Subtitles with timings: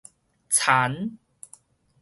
[0.51, 1.19] 田